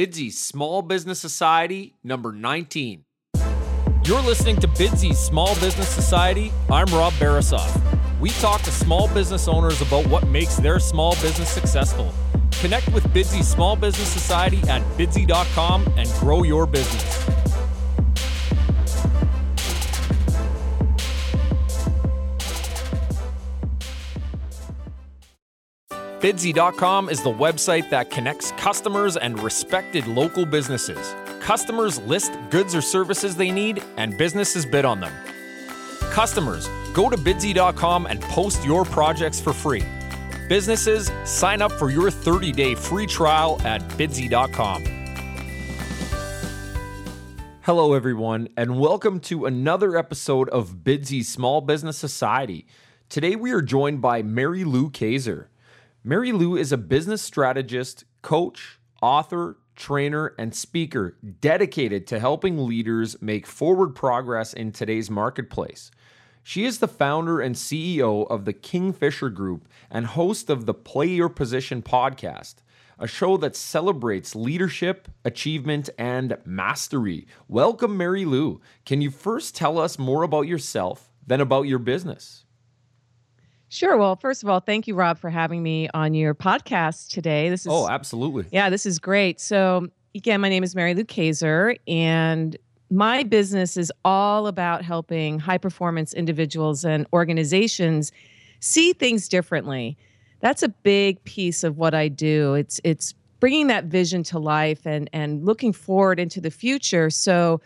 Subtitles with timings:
[0.00, 3.04] Bidsy Small Business Society, number 19.
[4.06, 6.50] You're listening to Bidsy Small Business Society.
[6.70, 7.70] I'm Rob Barasoff.
[8.18, 12.14] We talk to small business owners about what makes their small business successful.
[12.62, 17.39] Connect with Bidsy Small Business Society at bidsy.com and grow your business.
[26.20, 31.14] Bidsy.com is the website that connects customers and respected local businesses.
[31.40, 35.14] Customers list goods or services they need, and businesses bid on them.
[36.10, 39.82] Customers, go to bidsy.com and post your projects for free.
[40.46, 44.84] Businesses, sign up for your 30 day free trial at bidsy.com.
[47.62, 52.66] Hello, everyone, and welcome to another episode of Bidsy Small Business Society.
[53.08, 55.46] Today, we are joined by Mary Lou Kayser.
[56.02, 63.20] Mary Lou is a business strategist, coach, author, trainer, and speaker dedicated to helping leaders
[63.20, 65.90] make forward progress in today's marketplace.
[66.42, 71.08] She is the founder and CEO of the Kingfisher Group and host of the Play
[71.08, 72.54] Your Position podcast,
[72.98, 77.26] a show that celebrates leadership, achievement, and mastery.
[77.46, 78.62] Welcome, Mary Lou.
[78.86, 82.46] Can you first tell us more about yourself, then about your business?
[83.72, 83.96] Sure.
[83.96, 87.48] Well, first of all, thank you, Rob, for having me on your podcast today.
[87.48, 88.46] This oh, is oh, absolutely.
[88.50, 89.40] Yeah, this is great.
[89.40, 92.56] So, again, my name is Mary Lou Kayser, and
[92.90, 98.10] my business is all about helping high performance individuals and organizations
[98.58, 99.96] see things differently.
[100.40, 102.54] That's a big piece of what I do.
[102.54, 107.60] It's it's bringing that vision to life and and looking forward into the future so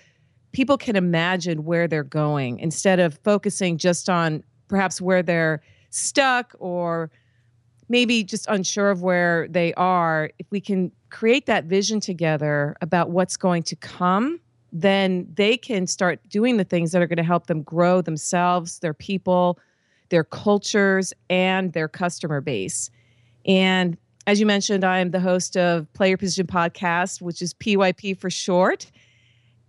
[0.52, 5.62] people can imagine where they're going instead of focusing just on perhaps where they're
[5.94, 7.10] stuck or
[7.88, 13.10] maybe just unsure of where they are, if we can create that vision together about
[13.10, 14.40] what's going to come,
[14.72, 18.80] then they can start doing the things that are going to help them grow themselves,
[18.80, 19.58] their people,
[20.08, 22.90] their cultures, and their customer base.
[23.46, 28.18] And as you mentioned, I'm the host of Play Your Position Podcast, which is PYP
[28.18, 28.90] for short.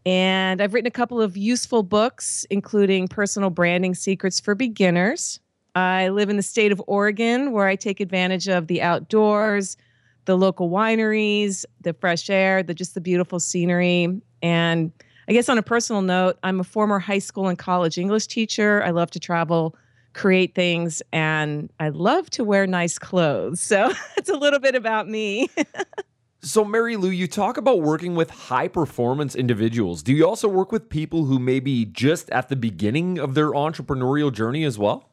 [0.05, 5.39] And I've written a couple of useful books, including Personal Branding Secrets for Beginners,
[5.75, 9.75] I live in the state of Oregon where I take advantage of the outdoors,
[10.23, 14.21] the local wineries, the fresh air, the just the beautiful scenery.
[14.41, 14.91] And
[15.27, 18.83] I guess on a personal note, I'm a former high school and college English teacher.
[18.83, 19.75] I love to travel,
[20.13, 23.59] create things, and I love to wear nice clothes.
[23.59, 25.49] So it's a little bit about me.
[26.41, 30.03] So, Mary Lou, you talk about working with high performance individuals.
[30.03, 33.49] Do you also work with people who may be just at the beginning of their
[33.49, 35.09] entrepreneurial journey as well?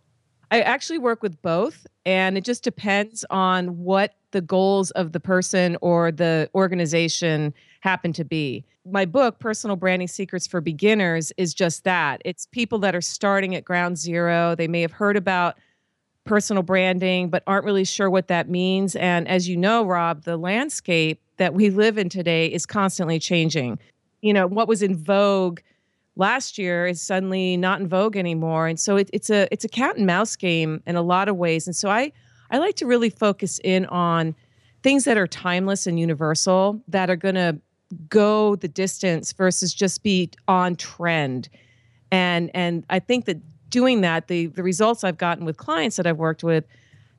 [0.52, 5.18] I actually work with both, and it just depends on what the goals of the
[5.18, 8.62] person or the organization happen to be.
[8.84, 12.20] My book, Personal Branding Secrets for Beginners, is just that.
[12.26, 14.54] It's people that are starting at ground zero.
[14.54, 15.56] They may have heard about
[16.24, 18.94] personal branding, but aren't really sure what that means.
[18.96, 23.78] And as you know, Rob, the landscape that we live in today is constantly changing.
[24.20, 25.60] You know, what was in vogue
[26.16, 28.66] last year is suddenly not in vogue anymore.
[28.66, 31.36] And so it, it's a it's a cat and mouse game in a lot of
[31.36, 31.66] ways.
[31.66, 32.12] And so i
[32.50, 34.34] i like to really focus in on
[34.82, 37.58] things that are timeless and universal that are going to
[38.08, 41.48] go the distance versus just be on trend.
[42.10, 43.38] And and i think that
[43.70, 46.66] doing that the the results i've gotten with clients that i've worked with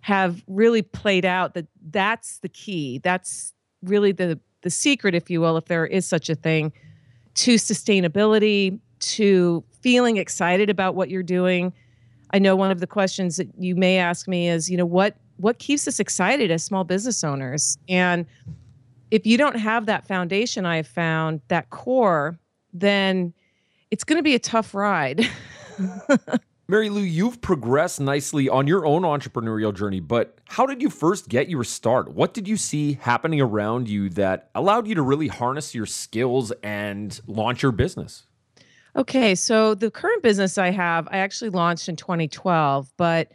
[0.03, 2.99] have really played out that that's the key.
[2.99, 6.71] That's really the the secret if you will if there is such a thing
[7.35, 11.73] to sustainability, to feeling excited about what you're doing.
[12.31, 15.15] I know one of the questions that you may ask me is, you know, what
[15.37, 17.77] what keeps us excited as small business owners?
[17.89, 18.25] And
[19.11, 22.37] if you don't have that foundation, I have found that core,
[22.71, 23.33] then
[23.91, 25.27] it's going to be a tough ride.
[26.73, 31.29] Mary Lou, you've progressed nicely on your own entrepreneurial journey, but how did you first
[31.29, 32.11] get your start?
[32.15, 36.51] What did you see happening around you that allowed you to really harness your skills
[36.63, 38.23] and launch your business?
[38.95, 43.31] Okay, so the current business I have, I actually launched in 2012, but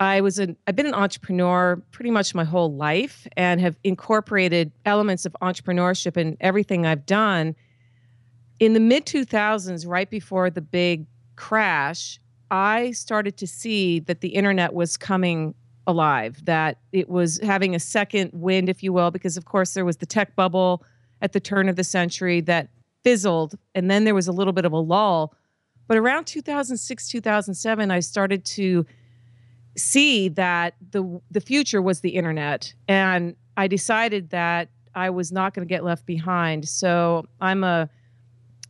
[0.00, 4.72] I was an I've been an entrepreneur pretty much my whole life and have incorporated
[4.86, 7.56] elements of entrepreneurship in everything I've done.
[8.58, 11.04] In the mid 2000s, right before the big
[11.36, 12.20] crash,
[12.50, 15.54] I started to see that the internet was coming
[15.86, 19.84] alive, that it was having a second wind, if you will, because of course there
[19.84, 20.84] was the tech bubble
[21.20, 22.68] at the turn of the century that
[23.02, 25.34] fizzled, and then there was a little bit of a lull.
[25.86, 28.86] But around 2006, 2007, I started to
[29.76, 35.52] see that the the future was the internet, and I decided that I was not
[35.54, 36.68] going to get left behind.
[36.68, 37.90] So I'm a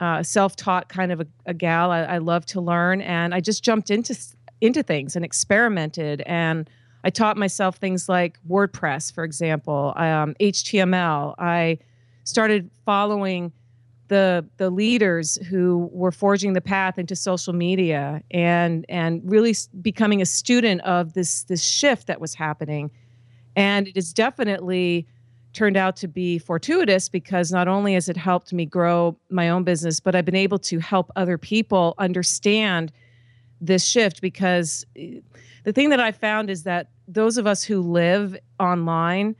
[0.04, 1.90] uh, self-taught kind of a, a gal.
[1.90, 4.14] I, I, love to learn, and I just jumped into
[4.60, 6.22] into things and experimented.
[6.26, 6.68] And
[7.04, 11.34] I taught myself things like WordPress, for example, um, HTML.
[11.38, 11.78] I
[12.24, 13.50] started following
[14.08, 20.20] the the leaders who were forging the path into social media and and really becoming
[20.20, 22.90] a student of this this shift that was happening
[23.56, 25.06] and it is definitely
[25.54, 29.64] turned out to be fortuitous because not only has it helped me grow my own
[29.64, 32.92] business but I've been able to help other people understand
[33.60, 35.20] this shift because eh,
[35.64, 39.36] the thing that I found is that those of us who live online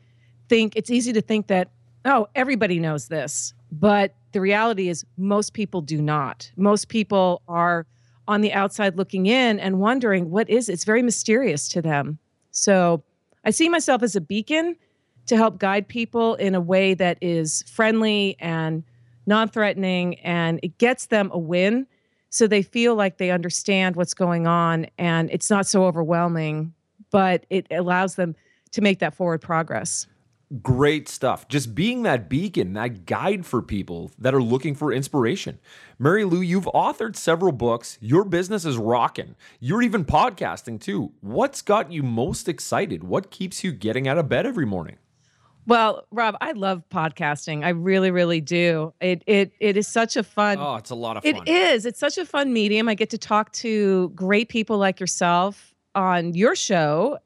[0.48, 1.70] think it's easy to think that
[2.04, 6.50] oh everybody knows this but the reality is, most people do not.
[6.56, 7.86] Most people are
[8.26, 10.72] on the outside looking in and wondering what is it?
[10.72, 12.18] it's very mysterious to them.
[12.50, 13.02] So
[13.44, 14.76] I see myself as a beacon
[15.26, 18.84] to help guide people in a way that is friendly and
[19.26, 21.86] non-threatening and it gets them a win
[22.30, 26.74] so they feel like they understand what's going on and it's not so overwhelming
[27.10, 28.34] but it allows them
[28.70, 30.06] to make that forward progress
[30.62, 31.48] Great stuff.
[31.48, 35.58] Just being that beacon, that guide for people that are looking for inspiration.
[35.98, 37.98] Mary Lou, you've authored several books.
[38.00, 39.34] Your business is rocking.
[39.58, 41.12] You're even podcasting too.
[41.22, 43.02] What's got you most excited?
[43.02, 44.98] What keeps you getting out of bed every morning?
[45.66, 47.64] Well, Rob, I love podcasting.
[47.64, 48.92] I really, really do.
[49.00, 50.58] It it it is such a fun.
[50.58, 51.42] Oh, it's a lot of fun.
[51.46, 51.86] It is.
[51.86, 52.88] It's such a fun medium.
[52.88, 57.18] I get to talk to great people like yourself on your show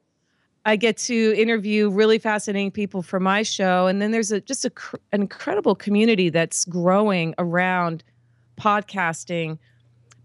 [0.65, 4.65] I get to interview really fascinating people for my show, and then there's a just
[4.65, 4.71] a,
[5.11, 8.03] an incredible community that's growing around
[8.59, 9.57] podcasting.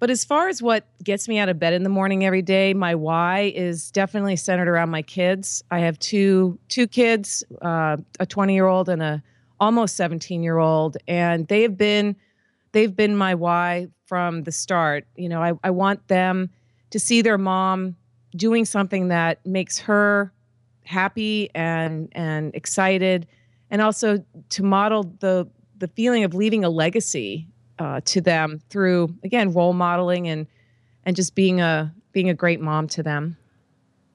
[0.04, 2.74] But as far as what gets me out of bed in the morning every day,
[2.74, 5.64] my why is definitely centered around my kids.
[5.70, 9.22] I have two two kids, uh, a 20 year old and a
[9.60, 12.16] almost 17 year old, and they have been
[12.72, 15.06] they've been my why from the start.
[15.16, 16.50] You know, I, I want them
[16.90, 17.96] to see their mom
[18.36, 20.34] doing something that makes her
[20.84, 23.26] happy and and excited
[23.70, 25.48] and also to model the
[25.78, 27.48] the feeling of leaving a legacy
[27.78, 30.46] uh, to them through again role modeling and
[31.04, 33.36] and just being a being a great mom to them.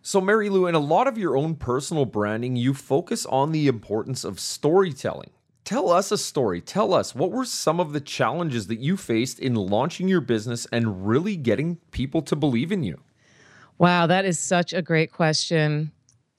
[0.02, 3.68] So mary lou in a lot of your own personal branding you focus on the
[3.68, 5.32] importance of storytelling.
[5.66, 6.62] Tell us a story.
[6.62, 10.66] Tell us what were some of the challenges that you faced in launching your business
[10.72, 13.00] and really getting people to believe in you?
[13.78, 15.92] Wow, that is such a great question.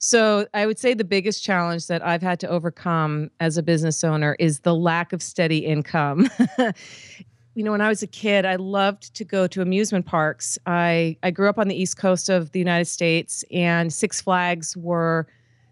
[0.03, 4.03] So, I would say the biggest challenge that I've had to overcome as a business
[4.03, 6.27] owner is the lack of steady income.
[7.53, 10.57] you know, when I was a kid, I loved to go to amusement parks.
[10.65, 14.75] I I grew up on the East Coast of the United States and Six Flags
[14.75, 15.27] were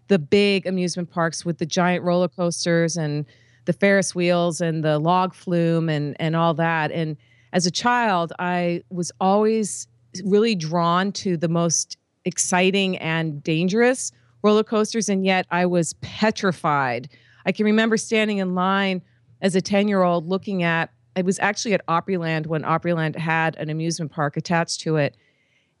[0.06, 3.26] the big amusement parks with the giant roller coasters and
[3.64, 6.92] the Ferris wheels and the log flume and and all that.
[6.92, 7.16] And
[7.52, 9.88] as a child, I was always
[10.22, 14.12] really drawn to the most exciting and dangerous
[14.42, 17.08] roller coasters, and yet I was petrified.
[17.46, 19.02] I can remember standing in line
[19.42, 23.56] as a 10 year old looking at, I was actually at Opryland when Opryland had
[23.56, 25.16] an amusement park attached to it.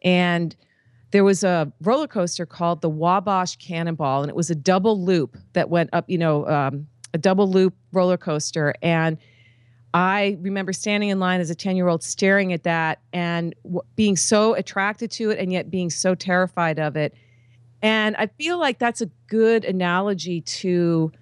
[0.02, 0.56] And
[1.10, 5.36] there was a roller coaster called the Wabash Cannonball, and it was a double loop
[5.52, 8.74] that went up, you know, um, a double loop roller coaster.
[8.82, 9.18] And
[9.92, 13.82] I remember standing in line as a 10 year old staring at that and w-
[13.96, 17.14] being so attracted to it and yet being so terrified of it.
[17.82, 21.12] And I feel like that's a good analogy to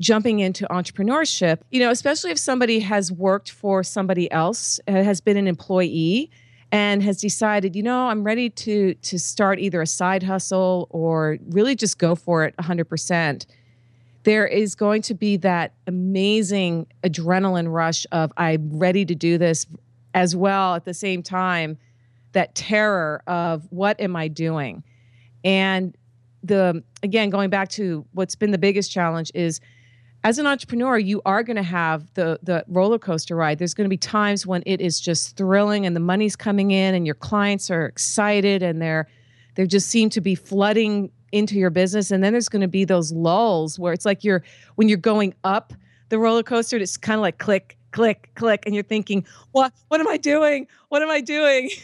[0.00, 5.20] jumping into entrepreneurship, you know, especially if somebody has worked for somebody else, uh, has
[5.20, 6.30] been an employee
[6.72, 11.38] and has decided, you know, I'm ready to to start either a side hustle or
[11.50, 13.46] really just go for it 100%
[14.24, 19.66] there is going to be that amazing adrenaline rush of I'm ready to do this
[20.14, 21.78] as well at the same time
[22.32, 24.82] that terror of what am I doing?
[25.44, 25.96] And
[26.44, 29.60] the again going back to what's been the biggest challenge is
[30.22, 33.58] as an entrepreneur you are going to have the the roller coaster ride.
[33.58, 36.94] There's going to be times when it is just thrilling and the money's coming in
[36.94, 39.08] and your clients are excited and they're
[39.54, 42.10] they just seem to be flooding into your business.
[42.10, 44.42] And then there's going to be those lulls where it's like you're
[44.74, 45.72] when you're going up
[46.10, 48.64] the roller coaster it's kind of like click click click.
[48.66, 50.66] And you're thinking what what am i doing?
[50.88, 51.70] What am i doing?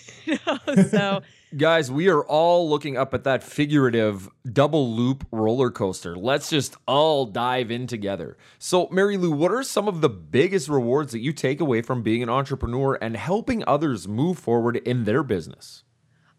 [0.91, 1.23] So
[1.57, 6.17] Guys, we are all looking up at that figurative double loop roller coaster.
[6.17, 8.37] Let's just all dive in together.
[8.61, 12.05] So, Mary Lou, what are some of the biggest rewards that you take away from
[12.05, 15.83] being an entrepreneur and helping others move forward in their business?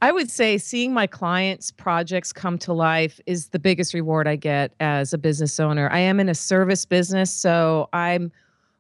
[0.02, 4.38] I would say seeing my clients' projects come to life is the biggest reward I
[4.38, 5.90] get as a business owner.
[5.92, 8.32] I am in a service business, so I'm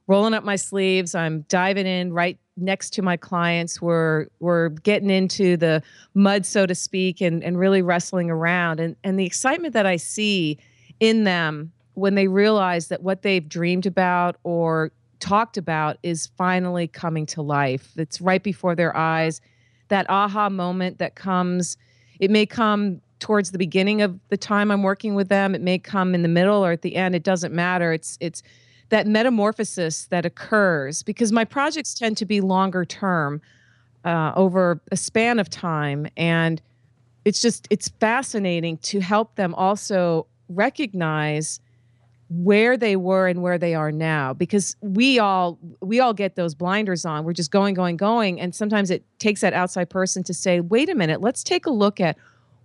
[0.07, 1.13] rolling up my sleeves.
[1.13, 3.81] I'm diving in right next to my clients.
[3.81, 5.81] We're we're getting into the
[6.13, 8.79] mud, so to speak, and, and really wrestling around.
[8.79, 10.57] And and the excitement that I see
[10.99, 16.87] in them when they realize that what they've dreamed about or talked about is finally
[16.87, 17.91] coming to life.
[17.97, 19.41] It's right before their eyes
[19.91, 21.77] that aha moment that comes.
[22.19, 25.53] It may come towards the beginning of the time I'm working with them.
[25.53, 27.13] It may come in the middle or at the end.
[27.13, 27.93] It doesn't matter.
[27.93, 28.41] It's it's
[28.91, 33.41] that metamorphosis that occurs because my projects tend to be longer term
[34.03, 36.61] uh, over a span of time and
[37.23, 41.61] it's just it's fascinating to help them also recognize
[42.29, 46.53] where they were and where they are now because we all we all get those
[46.53, 47.23] blinders on.
[47.23, 50.89] We're just going going going and sometimes it takes that outside person to say wait
[50.89, 52.17] a minute let's take a look at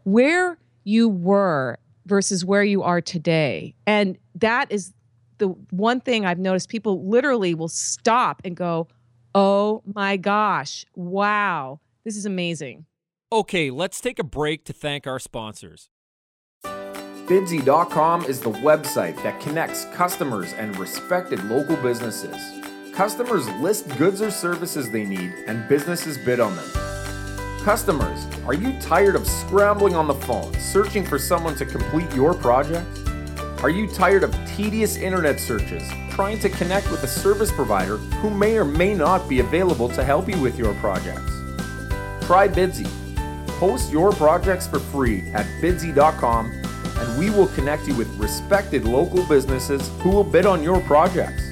[0.04, 3.75] where you were versus where you are today.
[3.87, 4.92] And that is
[5.38, 8.88] the one thing i've noticed people literally will stop and go
[9.35, 12.85] oh my gosh wow this is amazing
[13.33, 15.88] okay let's take a break to thank our sponsors
[17.26, 22.37] Bidsy.com is the website that connects customers and respected local businesses.
[22.95, 26.71] Customers list goods or services they need, and businesses bid on them.
[27.64, 32.33] Customers, are you tired of scrambling on the phone, searching for someone to complete your
[32.33, 32.87] project?
[33.61, 38.30] Are you tired of tedious internet searches, trying to connect with a service provider who
[38.30, 41.30] may or may not be available to help you with your projects?
[42.22, 42.88] Try Bidsy.
[43.58, 49.22] Post your projects for free at bidsy.com and we will connect you with respected local
[49.26, 51.42] businesses who will bid on your projects.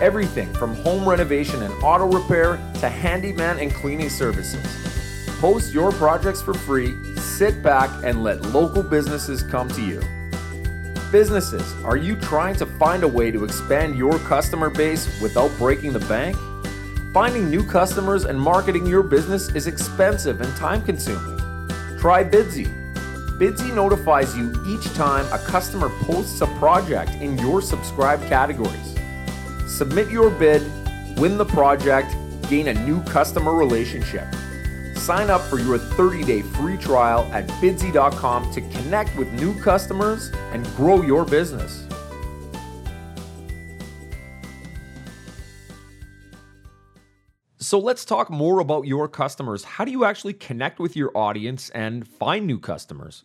[0.00, 4.64] Everything from home renovation and auto repair to handyman and cleaning services.
[5.40, 10.00] Post your projects for free, sit back, and let local businesses come to you.
[11.12, 15.92] Businesses, are you trying to find a way to expand your customer base without breaking
[15.92, 16.36] the bank?
[17.14, 21.38] Finding new customers and marketing your business is expensive and time consuming.
[21.96, 22.66] Try Bidsy
[23.38, 28.94] Bidsy notifies you each time a customer posts a project in your subscribed categories.
[29.68, 30.62] Submit your bid,
[31.18, 32.16] win the project,
[32.48, 34.26] gain a new customer relationship.
[34.96, 40.30] Sign up for your 30 day free trial at bidsy.com to connect with new customers
[40.52, 41.86] and grow your business.
[47.58, 49.64] So let's talk more about your customers.
[49.64, 53.24] How do you actually connect with your audience and find new customers?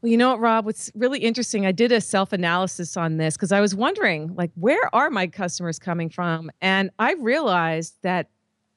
[0.00, 0.66] Well, you know what, Rob?
[0.66, 4.50] What's really interesting, I did a self analysis on this because I was wondering, like,
[4.56, 6.50] where are my customers coming from?
[6.60, 8.30] And I realized that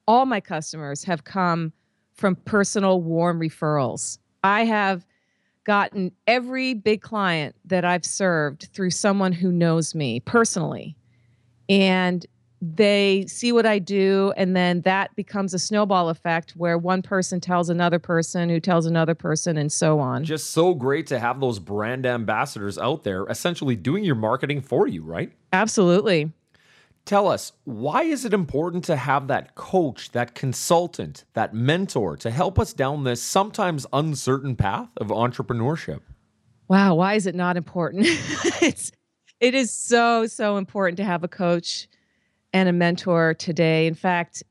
[0.08, 1.74] all my customers have come
[2.16, 4.18] from personal warm referrals.
[4.44, 5.06] I have
[5.66, 10.96] gotten every big client that I've served through someone who knows me personally.
[11.68, 12.26] And
[12.62, 17.40] they see what I do, and then that becomes a snowball effect where one person
[17.40, 20.24] tells another person who tells another person, and so on.
[20.24, 24.88] Just so great to have those brand ambassadors out there essentially doing your marketing for
[24.88, 25.32] you, right?
[25.54, 26.32] Absolutely.
[27.06, 32.32] Tell us, why is it important to have that coach, that consultant, that mentor to
[32.32, 36.02] help us down this sometimes uncertain path of entrepreneurship?
[36.68, 38.06] Wow, why is it not important?
[38.62, 38.92] it's
[39.40, 41.88] it is so so important to have a coach
[42.54, 43.86] and a mentor today.
[43.86, 44.42] In fact,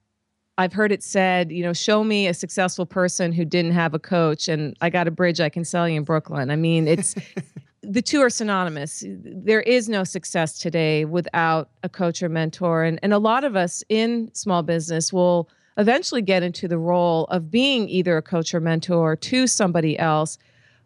[0.56, 3.99] I've heard it said, you know, show me a successful person who didn't have a
[3.99, 6.50] coach, and I got a bridge I can sell you in Brooklyn.
[6.50, 7.16] I mean, it's
[7.87, 9.05] the two are synonymous.
[9.07, 12.85] There is no success today without a coach or mentor.
[12.85, 17.25] And, and a lot of us in small business will eventually get into the role
[17.26, 20.38] of being either a coach or mentor to somebody else.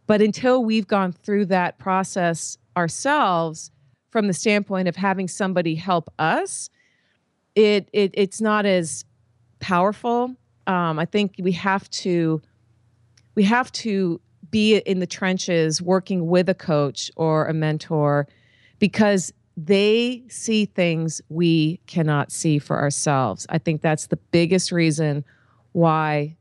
[0.06, 3.70] But until we've gone through that process ourselves,
[4.10, 6.70] from the standpoint of having somebody help us,
[7.54, 9.04] it, it it's not as
[9.60, 10.34] powerful.
[10.66, 12.40] Um, I think we have to
[13.34, 18.26] we have to be in the trenches working with a coach or a mentor
[18.78, 23.46] because they see things we cannot see for ourselves.
[23.48, 25.24] I think that's the biggest reason
[25.72, 26.36] why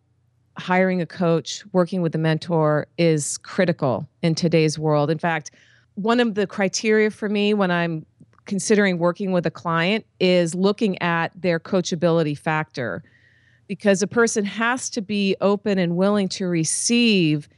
[0.57, 5.09] hiring a coach, working with a mentor is critical in today's world.
[5.09, 5.51] In fact,
[5.95, 8.05] one of the criteria for me when I'm
[8.45, 13.03] considering working with a client is looking at their coachability factor
[13.67, 17.49] because a person has to be open and willing to receive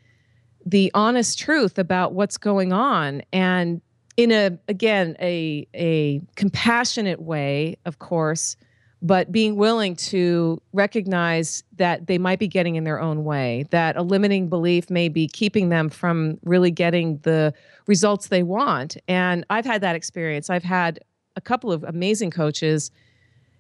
[0.70, 3.82] the honest truth about what's going on and
[4.18, 8.56] in a again a a compassionate way of course
[9.02, 13.96] but being willing to recognize that they might be getting in their own way, that
[13.96, 17.54] a limiting belief may be keeping them from really getting the
[17.88, 18.98] results they want.
[19.08, 20.50] And I've had that experience.
[20.50, 21.00] I've had
[21.38, 22.92] a couple of amazing coaches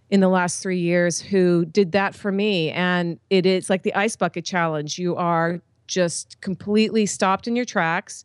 [0.09, 2.71] in the last three years who did that for me.
[2.71, 4.99] And it is like the ice bucket challenge.
[4.99, 8.23] You are just completely stopped in your tracks.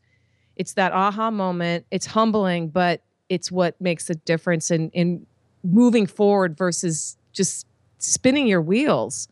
[0.54, 1.86] It's that aha moment.
[1.90, 5.26] It's humbling, but it's what makes a difference in, in
[5.64, 7.66] moving forward versus just
[7.98, 9.26] spinning your wheels.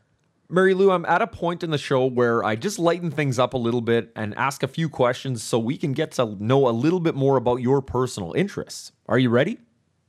[0.49, 3.55] Mary Lou, I'm at a point in the show where I just lighten things up
[3.55, 6.73] a little bit and ask a few questions so we can get to know a
[6.73, 8.93] little bit more about your personal interests.
[9.07, 9.59] Are you ready?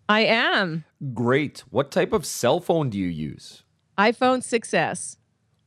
[0.09, 0.83] I am.
[1.13, 1.63] Great.
[1.69, 3.63] What type of cell phone do you use?
[3.97, 5.17] iPhone 6S.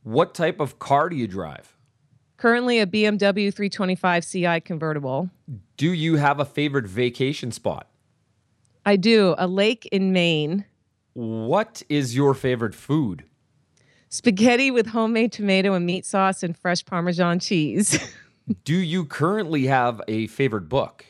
[0.02, 1.75] What type of car do you drive?
[2.36, 5.30] Currently a BMW 325 Ci convertible.
[5.76, 7.88] Do you have a favorite vacation spot?
[8.84, 9.34] I do.
[9.38, 10.64] A lake in Maine.
[11.14, 13.24] What is your favorite food?
[14.10, 17.98] Spaghetti with homemade tomato and meat sauce and fresh Parmesan cheese.
[18.64, 21.04] do you currently have a favorite book?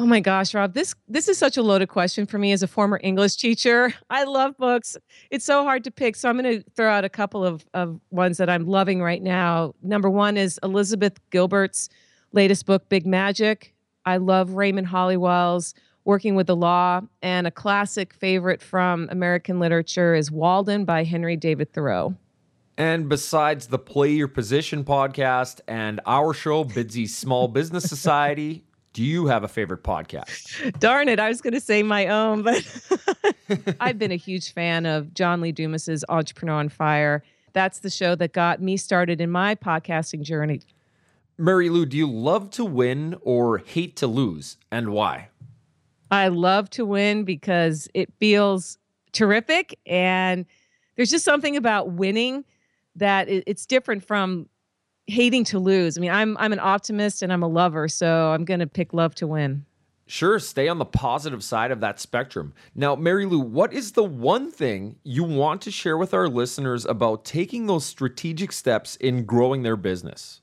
[0.00, 2.68] Oh my gosh, Rob, this this is such a loaded question for me as a
[2.68, 3.92] former English teacher.
[4.10, 4.96] I love books.
[5.32, 6.14] It's so hard to pick.
[6.14, 9.20] So I'm going to throw out a couple of, of ones that I'm loving right
[9.20, 9.74] now.
[9.82, 11.88] Number one is Elizabeth Gilbert's
[12.32, 13.74] latest book, Big Magic.
[14.06, 15.74] I love Raymond Holliwell's
[16.04, 17.00] Working with the Law.
[17.20, 22.14] And a classic favorite from American literature is Walden by Henry David Thoreau.
[22.76, 29.04] And besides the Play Your Position podcast and our show, Bidsy Small Business Society, do
[29.04, 30.78] you have a favorite podcast?
[30.78, 32.64] Darn it, I was going to say my own, but
[33.80, 37.22] I've been a huge fan of John Lee Dumas's Entrepreneur on Fire.
[37.52, 40.62] That's the show that got me started in my podcasting journey.
[41.36, 45.28] Mary Lou, do you love to win or hate to lose, and why?
[46.10, 48.78] I love to win because it feels
[49.12, 50.46] terrific, and
[50.96, 52.44] there's just something about winning
[52.96, 54.48] that it's different from
[55.08, 55.98] hating to lose.
[55.98, 58.92] I mean, I'm I'm an optimist and I'm a lover, so I'm going to pick
[58.92, 59.64] love to win.
[60.06, 62.54] Sure, stay on the positive side of that spectrum.
[62.74, 66.86] Now, Mary Lou, what is the one thing you want to share with our listeners
[66.86, 70.40] about taking those strategic steps in growing their business?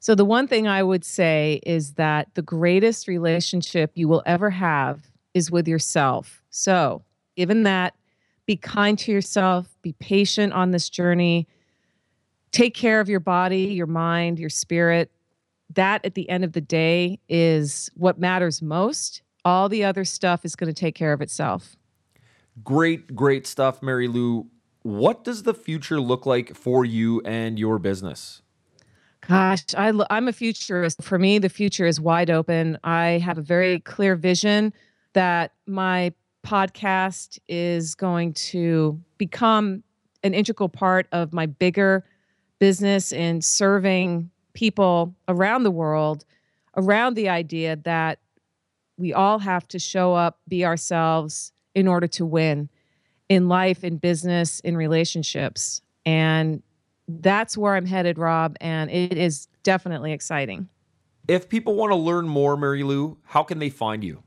[0.00, 4.50] So, the one thing I would say is that the greatest relationship you will ever
[4.50, 6.42] have is with yourself.
[6.50, 7.04] So,
[7.36, 7.94] given that,
[8.46, 11.46] be kind to yourself, be patient on this journey
[12.52, 15.10] take care of your body, your mind, your spirit.
[15.74, 19.22] That at the end of the day is what matters most.
[19.44, 21.76] All the other stuff is going to take care of itself.
[22.62, 24.46] Great, great stuff, Mary Lou.
[24.82, 28.42] What does the future look like for you and your business?
[29.26, 31.02] Gosh, I, I'm a futurist.
[31.02, 32.78] For me, the future is wide open.
[32.84, 34.72] I have a very clear vision
[35.14, 36.12] that my
[36.44, 39.82] podcast is going to become
[40.24, 42.04] an integral part of my bigger
[42.62, 46.24] business in serving people around the world
[46.76, 48.20] around the idea that
[48.96, 52.68] we all have to show up, be ourselves in order to win
[53.28, 55.82] in life, in business, in relationships.
[56.06, 56.62] And
[57.08, 58.56] that's where I'm headed, Rob.
[58.60, 60.68] And it is definitely exciting.
[61.26, 64.22] If people want to learn more, Mary Lou, how can they find you?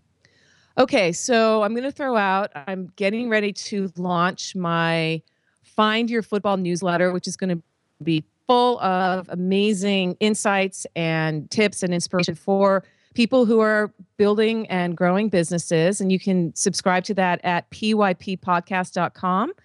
[0.78, 5.22] Okay, so I'm going to throw out, I'm getting ready to launch my
[5.64, 7.64] Find Your Football newsletter, which is going to
[8.04, 12.84] be full of amazing insights and tips and inspiration for
[13.16, 16.02] people who are building and growing businesses.
[16.02, 19.50] And you can subscribe to that at pyppodcast.com.
[19.50, 19.56] You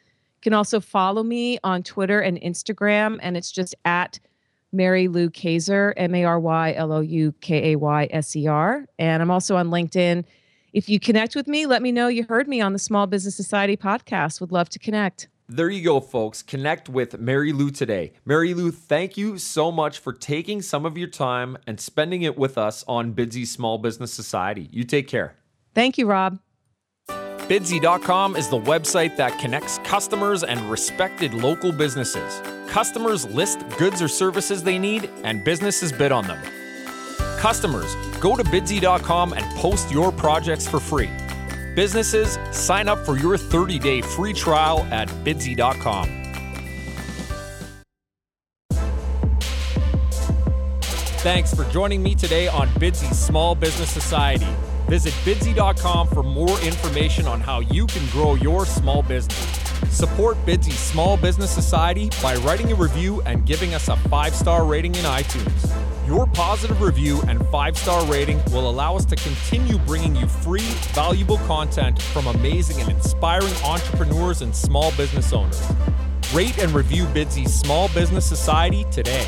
[0.41, 4.19] can also follow me on Twitter and Instagram, and it's just at
[4.73, 8.47] Mary Lou Kayser, M A R Y L O U K A Y S E
[8.47, 8.87] R.
[8.99, 10.25] And I'm also on LinkedIn.
[10.73, 13.35] If you connect with me, let me know you heard me on the Small Business
[13.35, 14.41] Society podcast.
[14.41, 16.43] Would love to connect there you go, folks.
[16.43, 18.13] Connect with Mary Lou today.
[18.25, 22.39] Mary Lou, thank you so much for taking some of your time and spending it
[22.39, 24.69] with us on Bidsy Small Business Society.
[24.71, 25.35] You take care.
[25.75, 26.39] Thank you, Rob.
[27.09, 32.41] Bidsy.com is the website that connects customers and respected local businesses.
[32.69, 36.41] Customers list goods or services they need, and businesses bid on them.
[37.39, 41.11] Customers, go to Bidsy.com and post your projects for free.
[41.75, 46.21] Businesses, sign up for your 30 day free trial at bidsy.com.
[51.23, 54.47] Thanks for joining me today on Bidsy Small Business Society.
[54.89, 59.37] Visit bidsy.com for more information on how you can grow your small business.
[59.91, 64.65] Support Bidsy Small Business Society by writing a review and giving us a five star
[64.65, 65.71] rating in iTunes.
[66.11, 70.69] Your positive review and five star rating will allow us to continue bringing you free,
[70.93, 75.63] valuable content from amazing and inspiring entrepreneurs and small business owners.
[76.35, 79.25] Rate and review Bidsy's Small Business Society today.